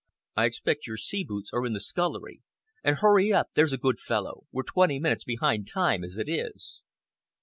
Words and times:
I 0.35 0.45
expect 0.45 0.87
your 0.87 0.97
sea 0.97 1.23
boots 1.23 1.51
are 1.53 1.63
in 1.63 1.73
the 1.73 1.79
scullery. 1.79 2.41
And 2.83 2.95
hurry 2.97 3.31
up, 3.31 3.51
there's 3.53 3.71
a 3.71 3.77
good 3.77 3.99
fellow. 3.99 4.47
We're 4.51 4.63
twenty 4.63 4.97
minutes 4.97 5.25
behind 5.25 5.67
time, 5.67 6.03
as 6.03 6.17
it 6.17 6.27
is." 6.27 6.81